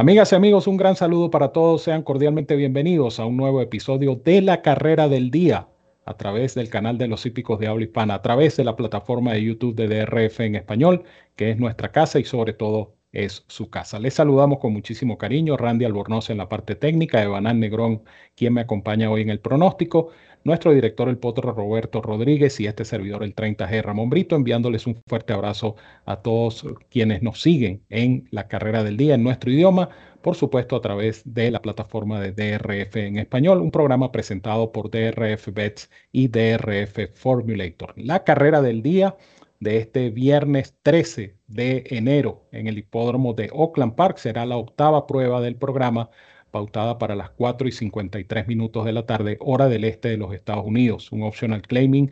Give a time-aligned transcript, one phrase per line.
[0.00, 1.82] Amigas y amigos, un gran saludo para todos.
[1.82, 5.68] Sean cordialmente bienvenidos a un nuevo episodio de la carrera del día
[6.06, 9.34] a través del canal de los hípicos de habla hispana, a través de la plataforma
[9.34, 11.02] de YouTube de DRF en español,
[11.36, 13.98] que es nuestra casa y sobre todo es su casa.
[13.98, 15.56] Les saludamos con muchísimo cariño.
[15.56, 18.02] Randy Albornoz en la parte técnica, Evanán Negrón,
[18.36, 20.10] quien me acompaña hoy en el pronóstico
[20.44, 24.96] nuestro director el potro Roberto Rodríguez y este servidor el 30G Ramón Brito, enviándoles un
[25.06, 25.76] fuerte abrazo
[26.06, 29.90] a todos quienes nos siguen en la carrera del día en nuestro idioma,
[30.22, 34.90] por supuesto a través de la plataforma de DRF en español, un programa presentado por
[34.90, 37.94] DRF Bets y DRF Formulator.
[37.96, 39.16] La carrera del día
[39.60, 45.06] de este viernes 13 de enero en el hipódromo de Oakland Park será la octava
[45.06, 46.10] prueba del programa
[46.50, 50.34] pautada para las 4 y 53 minutos de la tarde, hora del este de los
[50.34, 51.12] Estados Unidos.
[51.12, 52.10] Un optional claiming,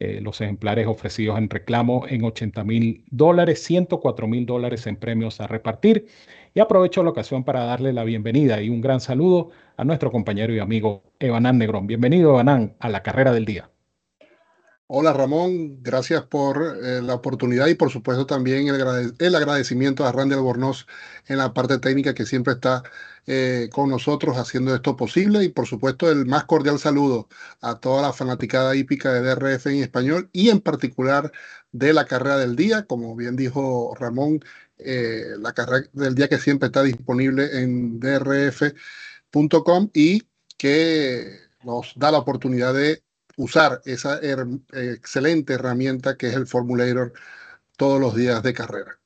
[0.00, 5.40] eh, los ejemplares ofrecidos en reclamo en 80 mil dólares, 104 mil dólares en premios
[5.40, 6.06] a repartir.
[6.54, 10.54] Y aprovecho la ocasión para darle la bienvenida y un gran saludo a nuestro compañero
[10.54, 11.86] y amigo Evanán Negrón.
[11.86, 13.70] Bienvenido, Evanán, a la carrera del día.
[14.88, 20.34] Hola Ramón, gracias por eh, la oportunidad y por supuesto también el, agradecimiento a Randy
[20.36, 20.86] Albornoz
[21.26, 22.84] en la parte técnica que siempre está
[23.26, 25.42] eh, con nosotros haciendo esto posible.
[25.42, 27.28] Y por supuesto el más cordial saludo
[27.60, 31.32] a toda la fanaticada hípica de DRF en español y en particular
[31.72, 34.40] de la carrera del día, como bien dijo Ramón,
[34.78, 42.12] eh, la carrera del día que siempre está disponible en drf.com y que nos da
[42.12, 43.02] la oportunidad de
[43.36, 44.18] usar esa
[44.72, 47.12] excelente herramienta que es el Formulator
[47.76, 48.98] todos los días de carrera.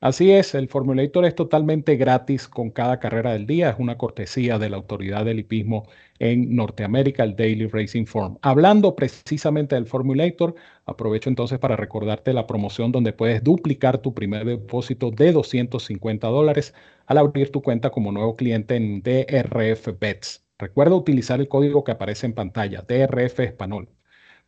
[0.00, 3.70] Así es, el Formulator es totalmente gratis con cada carrera del día.
[3.70, 5.88] Es una cortesía de la autoridad del hipismo
[6.18, 8.38] en Norteamérica, el Daily Racing Form.
[8.42, 10.54] Hablando precisamente del Formulator,
[10.84, 16.74] aprovecho entonces para recordarte la promoción donde puedes duplicar tu primer depósito de 250 dólares
[17.06, 20.45] al abrir tu cuenta como nuevo cliente en DRF Bets.
[20.58, 23.90] Recuerda utilizar el código que aparece en pantalla, DRF Español.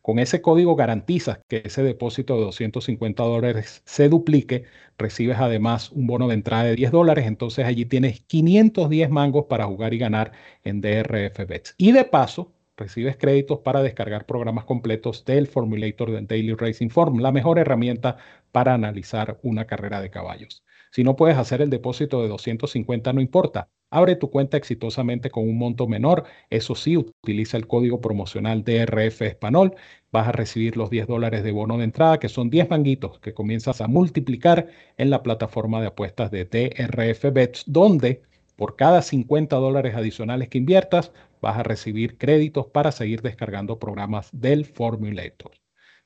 [0.01, 4.63] Con ese código garantizas que ese depósito de 250 dólares se duplique.
[4.97, 7.27] Recibes además un bono de entrada de 10 dólares.
[7.27, 10.31] Entonces allí tienes 510 mangos para jugar y ganar
[10.63, 11.75] en DRF Bets.
[11.77, 17.19] Y de paso, recibes créditos para descargar programas completos del Formulator del Daily Racing Form,
[17.19, 18.17] la mejor herramienta
[18.51, 20.63] para analizar una carrera de caballos.
[20.91, 23.69] Si no puedes hacer el depósito de 250, no importa.
[23.91, 26.25] Abre tu cuenta exitosamente con un monto menor.
[26.49, 29.75] Eso sí, utiliza el código promocional DRF Español.
[30.11, 33.33] Vas a recibir los 10 dólares de bono de entrada, que son 10 manguitos que
[33.33, 38.23] comienzas a multiplicar en la plataforma de apuestas de DRF Bets, donde
[38.59, 44.27] por cada 50 dólares adicionales que inviertas, vas a recibir créditos para seguir descargando programas
[44.33, 45.53] del Formulator.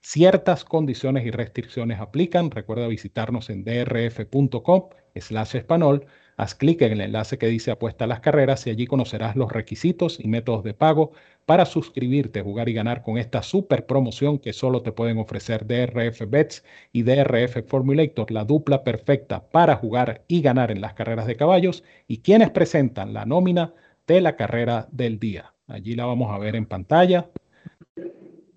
[0.03, 2.51] Ciertas condiciones y restricciones aplican.
[2.51, 6.05] Recuerda visitarnos en drf.com slash español
[6.35, 9.51] Haz clic en el enlace que dice apuesta a las carreras y allí conocerás los
[9.51, 11.11] requisitos y métodos de pago
[11.45, 16.23] para suscribirte, jugar y ganar con esta super promoción que solo te pueden ofrecer DRF
[16.27, 21.35] Bets y DRF Formulator, la dupla perfecta para jugar y ganar en las carreras de
[21.35, 23.73] caballos y quienes presentan la nómina
[24.07, 25.53] de la carrera del día.
[25.67, 27.29] Allí la vamos a ver en pantalla.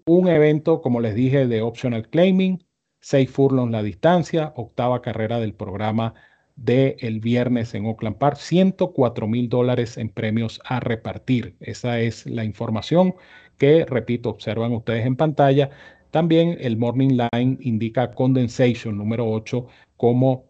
[0.08, 2.64] Un evento, como les dije, de optional claiming,
[3.00, 6.14] 6 furlongs la distancia, octava carrera del programa
[6.54, 11.56] de el viernes en Oakland Park, 104 mil dólares en premios a repartir.
[11.58, 13.16] Esa es la información
[13.58, 15.70] que, repito, observan ustedes en pantalla.
[16.12, 20.46] También el Morning Line indica Condensation número 8 como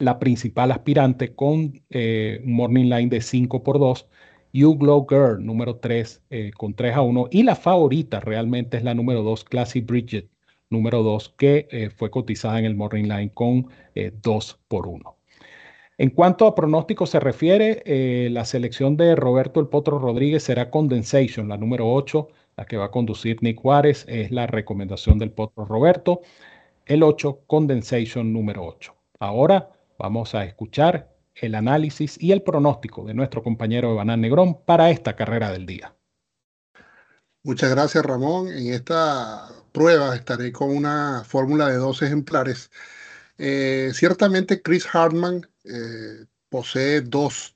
[0.00, 4.08] la principal aspirante con eh, un Morning Line de 5 por 2.
[4.52, 7.28] You Glow Girl número 3 eh, con 3 a 1.
[7.30, 10.28] Y la favorita realmente es la número 2, Classy Bridget
[10.70, 15.18] número 2, que eh, fue cotizada en el Morning Line con 2 eh, por 1.
[16.00, 20.70] En cuanto a pronóstico se refiere, eh, la selección de Roberto El Potro Rodríguez será
[20.70, 25.32] Condensation, la número 8, la que va a conducir Nick Juárez, es la recomendación del
[25.32, 26.20] Potro Roberto.
[26.86, 28.94] El 8, Condensation número 8.
[29.18, 31.10] Ahora vamos a escuchar
[31.40, 35.94] el análisis y el pronóstico de nuestro compañero Evanán Negrón para esta carrera del día.
[37.42, 38.48] Muchas gracias, Ramón.
[38.48, 42.70] En esta prueba estaré con una fórmula de dos ejemplares.
[43.38, 47.54] Eh, ciertamente, Chris Hartman eh, posee dos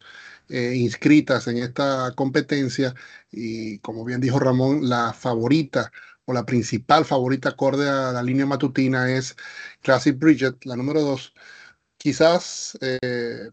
[0.48, 2.94] eh, inscritas en esta competencia
[3.30, 5.90] y, como bien dijo Ramón, la favorita
[6.24, 9.36] o la principal favorita acorde a la línea matutina es
[9.82, 11.34] Classic Bridget, la número dos.
[12.02, 12.76] Quizás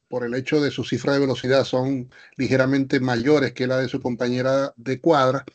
[0.08, 4.02] por el hecho de su cifra de velocidad son ligeramente mayores que la de su
[4.02, 5.46] compañera de cuadra.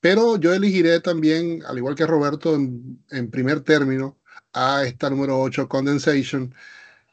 [0.00, 4.18] Pero yo elegiré también, al igual que Roberto, en, primer término,
[4.52, 6.54] a esta número 8, Condensation,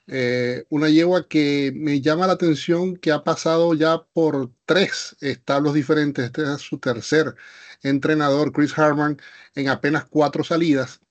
[0.07, 5.73] Eh, una yegua que me llama la atención que ha pasado ya por tres establos
[5.75, 6.25] diferentes.
[6.25, 7.35] Este es su tercer
[7.83, 9.17] entrenador, Chris Harman,
[9.55, 11.01] en apenas cuatro salidas.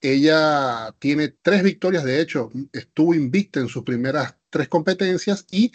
[0.00, 5.72] Ella tiene tres victorias, de hecho, estuvo invicta en sus primeras tres competencias y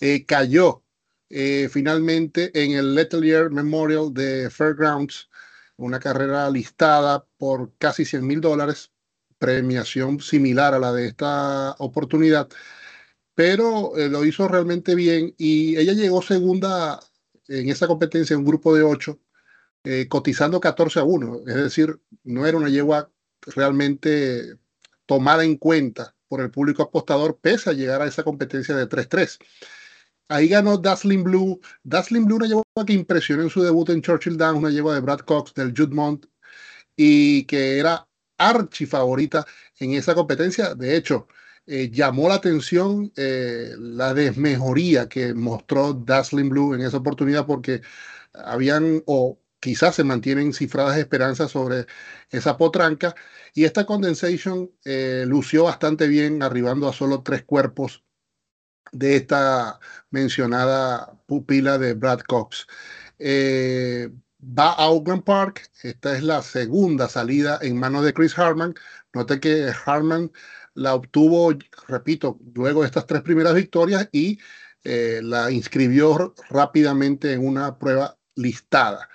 [0.00, 0.84] eh, cayó
[1.30, 5.28] eh, finalmente en el Letelier Memorial de Fairgrounds,
[5.76, 8.92] una carrera listada por casi 100 mil dólares,
[9.38, 12.48] premiación similar a la de esta oportunidad,
[13.34, 17.00] pero eh, lo hizo realmente bien y ella llegó segunda
[17.48, 19.20] en esa competencia, en un grupo de ocho,
[20.08, 23.10] cotizando 14 a 1, es decir, no era una yegua
[23.46, 24.56] realmente
[25.06, 29.38] tomada en cuenta por el público apostador, pese a llegar a esa competencia de 3-3.
[30.28, 31.60] Ahí ganó Dazzling Blue.
[31.82, 35.00] Dazzling Blue, una yegua que impresionó en su debut en Churchill Downs, una yegua de
[35.00, 36.26] Brad Cox del Judmont
[36.96, 38.06] y que era
[38.38, 39.46] archi favorita
[39.78, 40.74] en esa competencia.
[40.74, 41.28] De hecho,
[41.66, 47.82] eh, llamó la atención eh, la desmejoría que mostró Dazzling Blue en esa oportunidad porque
[48.32, 49.02] habían
[49.64, 51.86] quizás se mantienen cifradas esperanzas sobre
[52.28, 53.14] esa potranca.
[53.54, 58.04] Y esta condensation eh, lució bastante bien, arribando a solo tres cuerpos
[58.92, 59.80] de esta
[60.10, 62.66] mencionada pupila de Brad Cox.
[63.18, 65.70] Eh, va a Oakland Park.
[65.82, 68.74] Esta es la segunda salida en manos de Chris Harman.
[69.14, 70.30] Note que Harman
[70.74, 71.54] la obtuvo,
[71.88, 74.38] repito, luego de estas tres primeras victorias y
[74.84, 79.08] eh, la inscribió rápidamente en una prueba listada.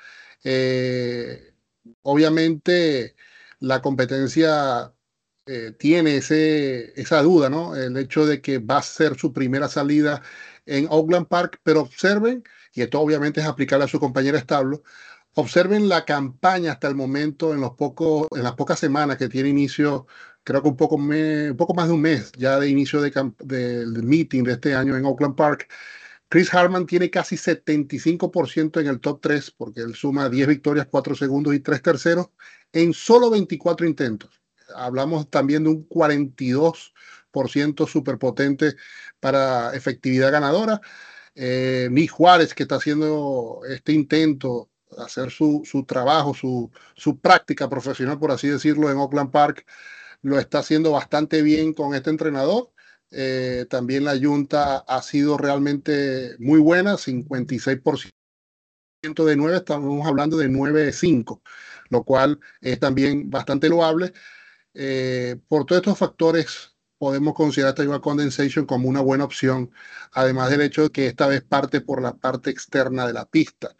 [0.44, 1.54] Eh,
[2.02, 3.16] obviamente
[3.60, 4.94] la competencia
[5.46, 7.76] eh, tiene ese, esa duda, ¿no?
[7.76, 10.22] El hecho de que va a ser su primera salida
[10.66, 12.44] en Oakland Park, pero observen,
[12.74, 14.84] y esto obviamente es aplicable a su compañera establo,
[15.34, 19.50] observen la campaña hasta el momento en, los pocos, en las pocas semanas que tiene
[19.50, 20.08] inicio,
[20.44, 24.04] creo que un poco, un poco más de un mes ya de inicio de, del
[24.04, 25.68] meeting de este año en Oakland Park.
[26.30, 31.16] Chris Harman tiene casi 75% en el top 3 porque él suma 10 victorias, 4
[31.16, 32.30] segundos y 3 terceros
[32.72, 34.40] en solo 24 intentos.
[34.76, 38.76] Hablamos también de un 42% superpotente
[39.20, 40.80] para efectividad ganadora.
[41.34, 47.68] Eh, Nick Juárez, que está haciendo este intento, hacer su, su trabajo, su, su práctica
[47.68, 49.66] profesional, por así decirlo, en Oakland Park,
[50.22, 52.72] lo está haciendo bastante bien con este entrenador
[53.12, 58.12] eh, también la Junta ha sido realmente muy buena, 56%
[59.02, 61.42] de 9, estamos hablando de 9,5,
[61.90, 64.14] lo cual es también bastante loable.
[64.74, 69.72] Eh, por todos estos factores, podemos considerar esta Yuba Condensation como una buena opción,
[70.12, 73.76] además del hecho de que esta vez parte por la parte externa de la pista,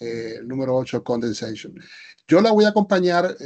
[0.00, 1.74] eh, número 8 Condensation.
[2.26, 3.36] Yo la voy a acompañar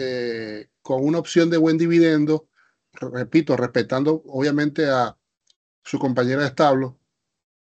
[0.83, 2.49] con una opción de buen dividendo,
[2.93, 5.18] repito, respetando obviamente a
[5.89, 6.99] su compañera de establo.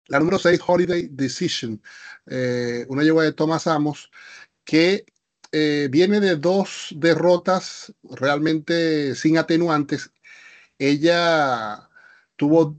[0.06, 1.82] La número 6, Holiday Decision,
[2.26, 4.11] eh, una yegua de Thomas Amos,
[4.64, 5.06] que
[5.50, 10.12] eh, viene de dos derrotas realmente sin atenuantes.
[10.78, 11.88] Ella
[12.37, 12.78] tuvo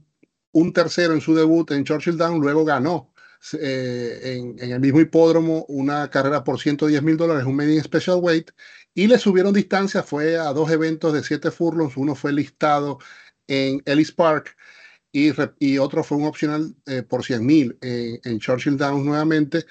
[0.51, 3.13] un tercero en su debut en Churchill Down, luego ganó
[3.59, 8.51] eh, en, el mismo hipódromo una carrera por 110 mil dólares, un medium special weight,
[8.93, 12.99] y le subieron distancia, fue a dos eventos de siete furlongs, uno fue listado
[13.47, 14.55] en Ellis Park
[15.59, 19.65] y, otro fue un opcional eh, por 100 mil en, Churchill Downs nuevamente.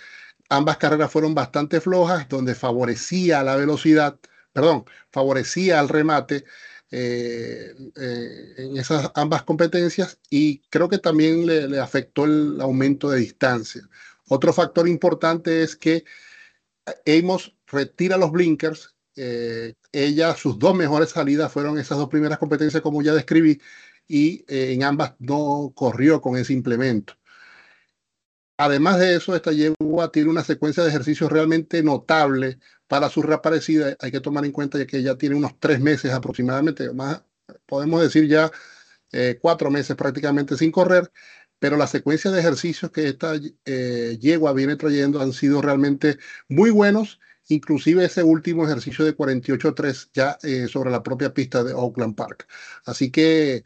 [0.48, 4.18] Ambas carreras fueron bastante flojas, donde favorecía la velocidad,
[4.52, 6.44] perdón, favorecía al remate
[6.90, 13.20] eh, eh, en esas ambas competencias y creo que también le, afectó el aumento de
[13.20, 13.82] distancia.
[14.28, 16.04] Otro factor importante es que
[17.06, 18.94] Amos retira los blinkers.
[19.92, 23.60] ella, sus dos mejores salidas fueron esas dos primeras competencias, como ya describí,
[24.08, 27.14] y eh, en ambas no corrió con ese implemento.
[28.56, 33.96] Además de eso, esta yegua tiene una secuencia de ejercicios realmente notable para su reaparecida.
[34.00, 37.23] Hay que tomar en cuenta que ya tiene unos tres meses aproximadamente, más
[37.66, 38.50] podemos decir ya
[39.12, 41.11] eh, cuatro meses prácticamente sin correr,
[41.58, 43.34] pero la secuencia de ejercicios que esta
[43.64, 46.18] eh, yegua viene trayendo han sido realmente
[46.49, 52.14] muy buenos, inclusive ese último ejercicio de 48-3 ya sobre la propia pista de Oakland
[52.16, 52.46] Park.
[52.87, 53.64] Así que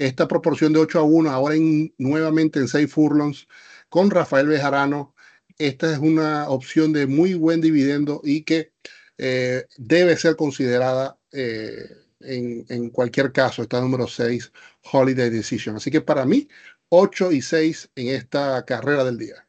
[0.00, 1.54] esta proporción de 8 a 1, ahora
[1.98, 3.46] nuevamente en 6 furlongs,
[3.90, 5.14] con Rafael Bejarano.
[5.58, 8.72] Esta es una opción de muy buen dividendo y que
[9.18, 11.84] eh, debe ser considerada eh,
[12.20, 14.52] en, en, cualquier caso, esta número 6,
[14.90, 15.76] Holiday Decision.
[15.76, 16.48] Así que para mí,
[16.88, 19.46] 8 y 6 en esta carrera del día.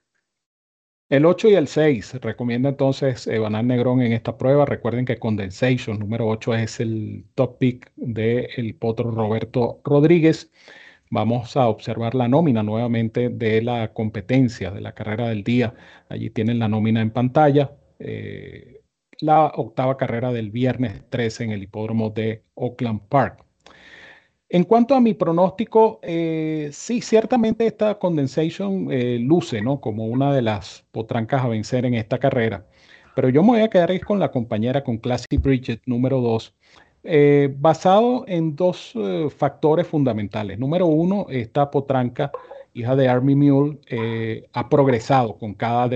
[1.11, 4.65] El 8 y el 6 recomienda entonces Evanal Negrón en esta prueba.
[4.65, 10.51] Recuerden que Condensation número 8 es el top pick del potro Roberto Rodríguez.
[11.09, 15.73] vamos a observar la nómina nuevamente de la competencia, de la carrera del día.
[16.09, 17.71] Allí tienen la nómina en pantalla.
[17.99, 18.81] Eh,
[19.19, 23.45] la octava carrera del viernes 13 en el hipódromo de Oakland Park.
[24.53, 29.79] En cuanto a mi pronóstico, eh, sí, ciertamente esta condensation eh, luce ¿no?
[29.79, 32.65] como una de las potrancas a vencer en esta carrera.
[33.15, 36.53] Pero yo me voy a quedar con la compañera, con Classic Bridget número 2,
[37.05, 38.93] eh, basado en dos
[39.37, 40.59] factores fundamentales.
[40.59, 42.29] Número uno, esta potranca,
[42.73, 43.79] hija de Army Mule,
[44.51, 45.89] ha progresado con cada,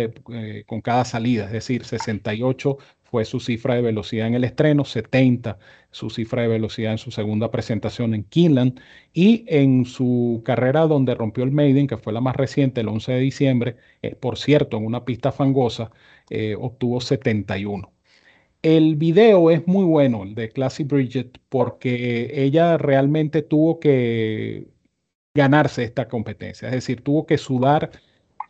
[0.66, 5.58] con cada salida, es decir, 68 fue su cifra de velocidad en el estreno, 70
[5.96, 8.82] su cifra de velocidad en su segunda presentación en Keeneland
[9.14, 13.14] y en su carrera donde rompió el Maiden, que fue la más reciente, el 11
[13.14, 15.92] de diciembre, eh, por cierto, en una pista fangosa,
[16.30, 17.94] eh, obtuvo 71.
[18.62, 24.68] El video es muy bueno, el de Classy Bridget, porque ella realmente tuvo que
[25.34, 27.92] ganarse esta competencia, es decir, tuvo que sudar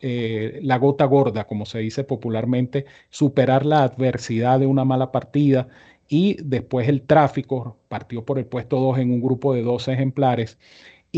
[0.00, 5.68] eh, la gota gorda, como se dice popularmente, superar la adversidad de una mala partida
[6.08, 10.58] y después el tráfico, partió por el puesto 2 en un grupo de 12 ejemplares.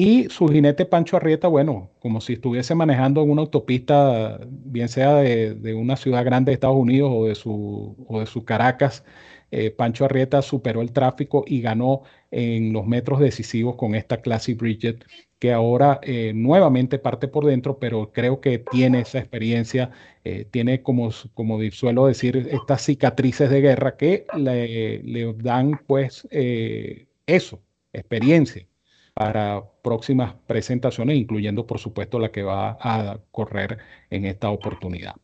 [0.00, 5.16] Y su jinete Pancho Arrieta, bueno, como si estuviese manejando en una autopista, bien sea
[5.16, 9.04] de, una ciudad grande de Estados Unidos o de su, o de su Caracas,
[9.50, 14.56] eh, Pancho Arrieta superó el tráfico y ganó en los metros decisivos con esta Classic
[14.56, 15.04] Bridget,
[15.40, 19.90] que ahora eh, nuevamente parte por dentro, pero creo que tiene esa experiencia,
[20.22, 26.28] eh, tiene como, como suelo decir, estas cicatrices de guerra que le, dan pues
[27.26, 27.60] eso,
[27.92, 28.68] experiencia
[29.18, 33.78] para próximas presentaciones, incluyendo por supuesto la que va a correr
[34.10, 35.14] en esta oportunidad.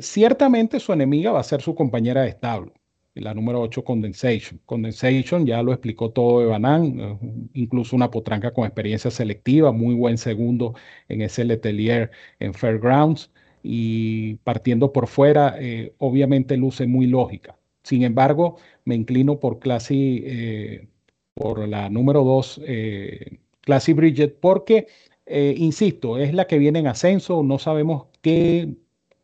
[0.00, 2.72] ciertamente su enemiga va a ser su compañera de establo
[3.14, 4.60] la número 8, Condensation.
[4.66, 7.18] Condensation ya lo explicó todo Evanán,
[7.54, 10.74] incluso una potranca con experiencia selectiva, muy buen segundo
[11.08, 13.30] en ese Letelier en Fairgrounds
[13.62, 17.56] y partiendo por fuera, eh, obviamente luce muy lógica.
[17.82, 20.88] Sin embargo, me inclino por Classy, eh,
[21.34, 24.86] por la número 2, eh, Classy Bridget, porque,
[25.26, 28.74] insisto, es la que viene en ascenso, no sabemos qué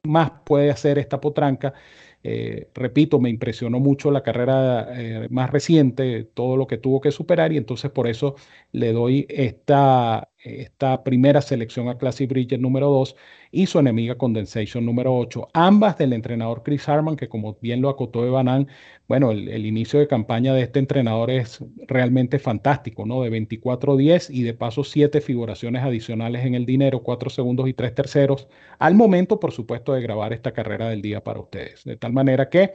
[0.02, 1.74] más puede hacer esta potranca.
[2.22, 7.12] Eh, repito, me impresionó mucho la carrera eh, más reciente, todo lo que tuvo que
[7.12, 8.36] superar y entonces por eso
[8.72, 13.16] le doy esta, esta primera selección a Classic Bridget número 2
[13.52, 17.88] y su enemiga Condensation número 8, ambas del entrenador Chris Harman, que como bien lo
[17.88, 18.68] acotó Evanán,
[19.08, 23.22] bueno, el, inicio de campaña de este entrenador es realmente fantástico, ¿no?
[23.22, 27.94] De 24-10 y de paso 7 figuraciones adicionales en el dinero, 4 segundos y 3
[27.94, 31.84] terceros, al momento, por supuesto, de grabar esta carrera del día para ustedes.
[31.84, 32.72] De tal manera que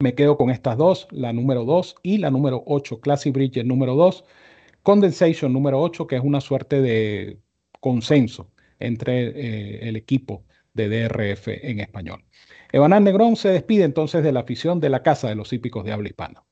[0.00, 3.94] me quedo con estas dos, la número 2 y la número 8, Classic Bridget número
[3.96, 4.24] 2.
[4.82, 7.38] Condensation número 8, que es una suerte de
[7.80, 10.44] consenso entre eh, el equipo
[10.74, 12.24] de DRF en español.
[12.72, 15.92] Evanán Negrón se despide entonces de la afición de la Casa de los Hípicos de
[15.92, 16.42] Habla Hispana.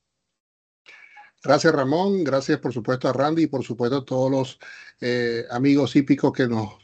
[1.41, 4.59] Gracias Ramón, gracias por supuesto a Randy y por supuesto a todos los
[4.99, 6.77] eh, amigos hípicos que nos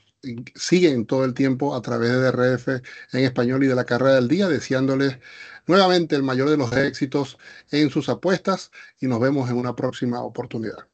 [0.55, 2.67] siguen todo el tiempo a través de DRF
[3.11, 5.19] en español y de la carrera del día, deseándoles
[5.67, 7.37] nuevamente el mayor de los éxitos
[7.69, 10.87] en sus apuestas y nos vemos en una próxima oportunidad.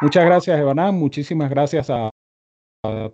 [0.00, 0.94] Muchas gracias, Evanán.
[0.94, 2.10] Muchísimas gracias a,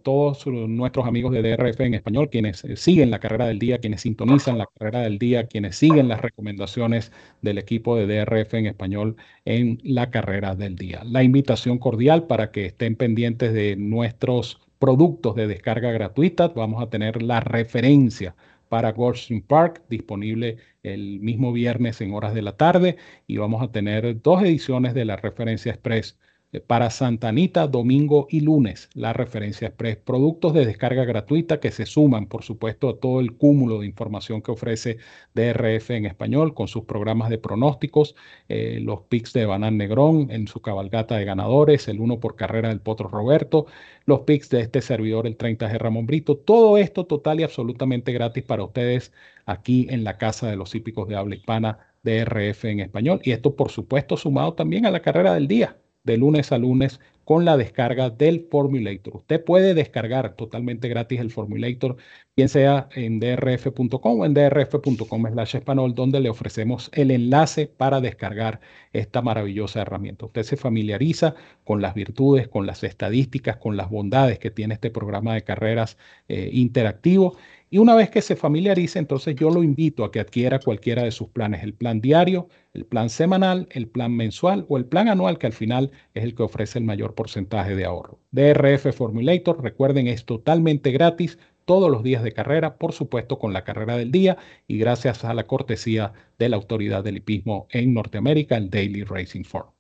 [0.03, 4.03] todos nuestros amigos de DRF en español, quienes eh, siguen la carrera del día, quienes
[4.03, 9.17] sintonizan la carrera del día, quienes siguen las recomendaciones del equipo de DRF en español
[9.47, 11.03] en la carrera del día.
[11.05, 16.49] La invitación cordial para que estén pendientes de nuestros productos de descarga gratuita.
[16.49, 18.37] Vamos a tener la referencia
[18.69, 23.73] para Goldstream Park, disponible el mismo viernes en horas de la tarde, y vamos a
[23.73, 26.19] tener dos ediciones de la referencia express
[26.61, 29.97] para Santa Anita, domingo y lunes, la referencia express.
[29.97, 34.43] Productos de descarga gratuita que se suman, por supuesto, a todo el cúmulo de información
[34.43, 34.99] que ofrece
[35.35, 38.15] DRF en español con sus programas de pronósticos,
[38.49, 42.69] eh, los picks de Banán Negrón en su cabalgata de ganadores, el uno por carrera
[42.69, 43.67] del Potro Roberto,
[44.07, 46.37] los picks de este servidor, el 30G Ramón Brito.
[46.37, 49.13] Todo esto total y absolutamente gratis para ustedes
[49.47, 51.79] aquí en la Casa de los Hípicos de Habla Hispana.
[52.05, 56.17] DRF en español y esto por supuesto sumado también a la carrera del día de
[56.19, 59.17] lunes a lunes con la descarga del Formulator.
[59.17, 61.97] Usted puede descargar totalmente gratis el Formulator,
[62.37, 68.01] bien sea en drf.com o en drf.com slash español, donde le ofrecemos el enlace para
[68.01, 68.61] descargar
[68.93, 70.27] esta maravillosa herramienta.
[70.27, 71.35] Usted se familiariza
[71.65, 75.97] con las virtudes, con las estadísticas, con las bondades que tiene este programa de carreras
[76.29, 77.37] eh, interactivo
[77.75, 81.11] Y una vez que se familiarice, entonces yo lo invito a que adquiera cualquiera de
[81.11, 85.39] sus planes, el plan diario, el plan semanal, el plan mensual o el plan anual,
[85.39, 88.21] que al final es el que ofrece el mayor porcentaje de ahorro.
[88.31, 93.65] DRF Formulator, recuerden, es totalmente gratis todos los días de carrera, por supuesto con la
[93.65, 94.37] carrera del día
[94.69, 99.43] y gracias a la cortesía de la autoridad del hipismo en Norteamérica, el Daily Racing
[99.43, 99.74] Form.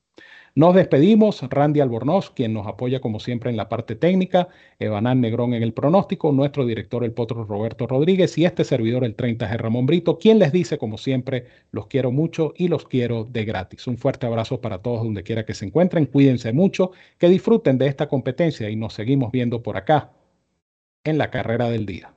[0.56, 4.46] Nos despedimos, Randy Albornoz, quien nos apoya como siempre en la parte técnica,
[4.78, 8.38] Evanán Negrón en el pronóstico, nuestro director el potro Roberto Rodríguez.
[8.38, 12.54] Y este servidor el 30G Ramón Brito, quien les dice como siempre, los quiero mucho
[12.56, 13.88] y los quiero de gratis.
[13.88, 17.88] Un fuerte abrazo para todos donde quiera que se encuentren, cuídense mucho, que disfruten de
[17.88, 20.12] esta competencia y nos seguimos viendo por acá
[21.02, 22.14] en la carrera del día.